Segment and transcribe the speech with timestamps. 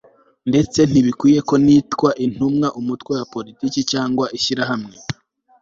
[0.49, 4.95] ndetse ntibinkwiriye ko nitwa intumwa Umutwe wa politiki cyangwa ishyirahamwe